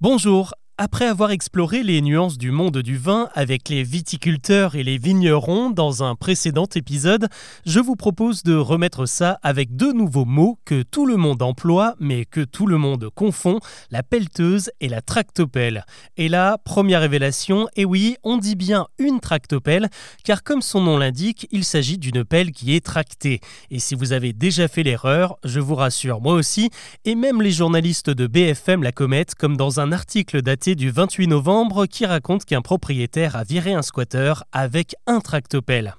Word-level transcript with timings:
Bonjour, 0.00 0.54
après 0.82 1.04
avoir 1.04 1.30
exploré 1.30 1.82
les 1.82 2.00
nuances 2.00 2.38
du 2.38 2.50
monde 2.50 2.78
du 2.78 2.96
vin 2.96 3.28
avec 3.34 3.68
les 3.68 3.82
viticulteurs 3.82 4.76
et 4.76 4.82
les 4.82 4.96
vignerons 4.96 5.68
dans 5.68 6.02
un 6.02 6.14
précédent 6.14 6.66
épisode, 6.74 7.28
je 7.66 7.80
vous 7.80 7.96
propose 7.96 8.44
de 8.44 8.54
remettre 8.54 9.04
ça 9.04 9.38
avec 9.42 9.76
deux 9.76 9.92
nouveaux 9.92 10.24
mots 10.24 10.58
que 10.64 10.80
tout 10.80 11.04
le 11.04 11.18
monde 11.18 11.42
emploie 11.42 11.96
mais 12.00 12.24
que 12.24 12.40
tout 12.40 12.66
le 12.66 12.78
monde 12.78 13.10
confond, 13.14 13.60
la 13.90 14.02
pelleteuse 14.02 14.70
et 14.80 14.88
la 14.88 15.02
tractopelle. 15.02 15.84
Et 16.16 16.30
là, 16.30 16.56
première 16.56 17.02
révélation, 17.02 17.68
et 17.76 17.84
oui, 17.84 18.16
on 18.22 18.38
dit 18.38 18.56
bien 18.56 18.86
une 18.98 19.20
tractopelle 19.20 19.90
car 20.24 20.42
comme 20.42 20.62
son 20.62 20.80
nom 20.80 20.96
l'indique, 20.96 21.46
il 21.50 21.64
s'agit 21.64 21.98
d'une 21.98 22.24
pelle 22.24 22.52
qui 22.52 22.74
est 22.74 22.82
tractée. 22.82 23.40
Et 23.70 23.80
si 23.80 23.94
vous 23.94 24.14
avez 24.14 24.32
déjà 24.32 24.66
fait 24.66 24.82
l'erreur, 24.82 25.36
je 25.44 25.60
vous 25.60 25.74
rassure, 25.74 26.22
moi 26.22 26.32
aussi, 26.32 26.70
et 27.04 27.16
même 27.16 27.42
les 27.42 27.50
journalistes 27.50 28.08
de 28.08 28.26
BFM 28.26 28.82
la 28.82 28.92
commettent 28.92 29.34
comme 29.34 29.58
dans 29.58 29.78
un 29.78 29.92
article 29.92 30.40
daté 30.40 30.69
du 30.74 30.90
28 30.90 31.26
novembre 31.26 31.86
qui 31.86 32.06
raconte 32.06 32.44
qu'un 32.44 32.62
propriétaire 32.62 33.36
a 33.36 33.44
viré 33.44 33.72
un 33.74 33.82
squatter 33.82 34.34
avec 34.52 34.94
un 35.06 35.20
tractopelle. 35.20 35.94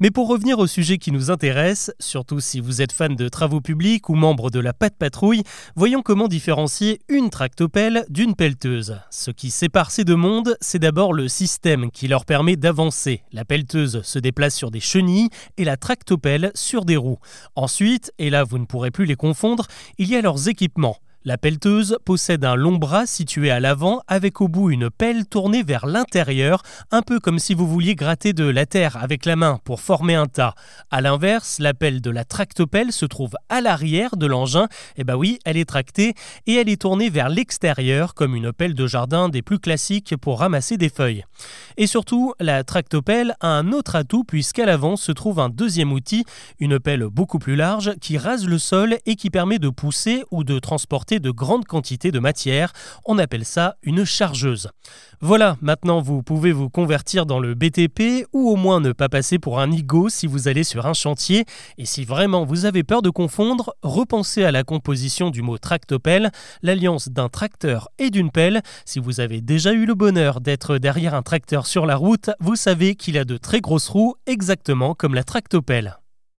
Mais 0.00 0.10
pour 0.10 0.26
revenir 0.26 0.58
au 0.58 0.66
sujet 0.66 0.98
qui 0.98 1.12
nous 1.12 1.30
intéresse, 1.30 1.92
surtout 2.00 2.40
si 2.40 2.58
vous 2.58 2.82
êtes 2.82 2.90
fan 2.90 3.14
de 3.14 3.28
travaux 3.28 3.60
publics 3.60 4.08
ou 4.08 4.14
membre 4.14 4.50
de 4.50 4.58
la 4.58 4.72
Patte 4.72 4.96
Patrouille, 4.98 5.44
voyons 5.76 6.02
comment 6.02 6.26
différencier 6.26 7.00
une 7.08 7.30
tractopelle 7.30 8.04
d'une 8.08 8.34
pelleteuse. 8.34 8.98
Ce 9.10 9.30
qui 9.30 9.50
sépare 9.50 9.92
ces 9.92 10.02
deux 10.02 10.16
mondes, 10.16 10.56
c'est 10.60 10.80
d'abord 10.80 11.12
le 11.12 11.28
système 11.28 11.90
qui 11.92 12.08
leur 12.08 12.24
permet 12.24 12.56
d'avancer. 12.56 13.22
La 13.32 13.44
pelleteuse 13.44 14.02
se 14.02 14.18
déplace 14.18 14.56
sur 14.56 14.72
des 14.72 14.80
chenilles 14.80 15.30
et 15.56 15.64
la 15.64 15.76
tractopelle 15.76 16.50
sur 16.56 16.84
des 16.84 16.96
roues. 16.96 17.20
Ensuite, 17.54 18.12
et 18.18 18.28
là 18.28 18.42
vous 18.42 18.58
ne 18.58 18.66
pourrez 18.66 18.90
plus 18.90 19.04
les 19.04 19.14
confondre, 19.14 19.68
il 19.98 20.08
y 20.08 20.16
a 20.16 20.20
leurs 20.20 20.48
équipements. 20.48 20.96
La 21.24 21.38
pelleteuse 21.38 21.98
possède 22.04 22.44
un 22.44 22.56
long 22.56 22.78
bras 22.78 23.06
situé 23.06 23.52
à 23.52 23.60
l'avant 23.60 24.02
avec 24.08 24.40
au 24.40 24.48
bout 24.48 24.70
une 24.70 24.90
pelle 24.90 25.24
tournée 25.24 25.62
vers 25.62 25.86
l'intérieur, 25.86 26.64
un 26.90 27.02
peu 27.02 27.20
comme 27.20 27.38
si 27.38 27.54
vous 27.54 27.68
vouliez 27.68 27.94
gratter 27.94 28.32
de 28.32 28.42
la 28.42 28.66
terre 28.66 28.96
avec 28.96 29.24
la 29.24 29.36
main 29.36 29.60
pour 29.62 29.80
former 29.80 30.16
un 30.16 30.26
tas. 30.26 30.56
A 30.90 31.00
l'inverse, 31.00 31.60
la 31.60 31.74
pelle 31.74 32.00
de 32.00 32.10
la 32.10 32.24
tractopelle 32.24 32.90
se 32.90 33.06
trouve 33.06 33.34
à 33.48 33.60
l'arrière 33.60 34.16
de 34.16 34.26
l'engin. 34.26 34.66
Eh 34.96 35.04
bah 35.04 35.16
oui, 35.16 35.38
elle 35.44 35.56
est 35.56 35.64
tractée 35.64 36.14
et 36.48 36.54
elle 36.54 36.68
est 36.68 36.82
tournée 36.82 37.08
vers 37.08 37.28
l'extérieur 37.28 38.14
comme 38.14 38.34
une 38.34 38.52
pelle 38.52 38.74
de 38.74 38.88
jardin 38.88 39.28
des 39.28 39.42
plus 39.42 39.60
classiques 39.60 40.16
pour 40.16 40.40
ramasser 40.40 40.76
des 40.76 40.88
feuilles. 40.88 41.24
Et 41.76 41.86
surtout, 41.86 42.34
la 42.40 42.64
tractopelle 42.64 43.36
a 43.38 43.46
un 43.46 43.70
autre 43.70 43.94
atout 43.94 44.24
puisqu'à 44.24 44.66
l'avant 44.66 44.96
se 44.96 45.12
trouve 45.12 45.38
un 45.38 45.50
deuxième 45.50 45.92
outil, 45.92 46.24
une 46.58 46.80
pelle 46.80 47.04
beaucoup 47.04 47.38
plus 47.38 47.54
large 47.54 47.94
qui 48.00 48.18
rase 48.18 48.44
le 48.44 48.58
sol 48.58 48.98
et 49.06 49.14
qui 49.14 49.30
permet 49.30 49.60
de 49.60 49.68
pousser 49.68 50.24
ou 50.32 50.42
de 50.42 50.58
transporter 50.58 51.11
de 51.18 51.30
grandes 51.30 51.64
quantités 51.64 52.10
de 52.10 52.18
matière. 52.18 52.72
On 53.04 53.18
appelle 53.18 53.44
ça 53.44 53.76
une 53.82 54.04
chargeuse. 54.04 54.70
Voilà, 55.20 55.56
maintenant 55.60 56.00
vous 56.00 56.22
pouvez 56.22 56.50
vous 56.50 56.68
convertir 56.68 57.26
dans 57.26 57.38
le 57.38 57.54
BTP 57.54 58.26
ou 58.32 58.50
au 58.50 58.56
moins 58.56 58.80
ne 58.80 58.90
pas 58.90 59.08
passer 59.08 59.38
pour 59.38 59.60
un 59.60 59.70
ego 59.70 60.08
si 60.08 60.26
vous 60.26 60.48
allez 60.48 60.64
sur 60.64 60.86
un 60.86 60.94
chantier. 60.94 61.44
Et 61.78 61.86
si 61.86 62.04
vraiment 62.04 62.44
vous 62.44 62.64
avez 62.64 62.82
peur 62.82 63.02
de 63.02 63.10
confondre, 63.10 63.74
repensez 63.82 64.42
à 64.42 64.50
la 64.50 64.64
composition 64.64 65.30
du 65.30 65.40
mot 65.40 65.58
tractopelle, 65.58 66.32
l'alliance 66.62 67.08
d'un 67.08 67.28
tracteur 67.28 67.88
et 68.00 68.10
d'une 68.10 68.32
pelle. 68.32 68.62
Si 68.84 68.98
vous 68.98 69.20
avez 69.20 69.40
déjà 69.40 69.72
eu 69.72 69.86
le 69.86 69.94
bonheur 69.94 70.40
d'être 70.40 70.78
derrière 70.78 71.14
un 71.14 71.22
tracteur 71.22 71.66
sur 71.66 71.86
la 71.86 71.94
route, 71.94 72.30
vous 72.40 72.56
savez 72.56 72.96
qu'il 72.96 73.16
a 73.16 73.24
de 73.24 73.36
très 73.36 73.60
grosses 73.60 73.88
roues, 73.88 74.16
exactement 74.26 74.94
comme 74.94 75.14
la 75.14 75.22
tractopelle. 75.22 76.01